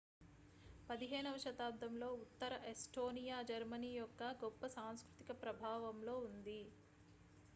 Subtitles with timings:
[0.85, 4.31] 15 వ శతాబ్దంలో ఉత్తర ఎస్టోనియా జర్మనీ యొక్క
[4.41, 6.61] గొప్ప సాంస్కృతిక ప్రభావంలో ఉంది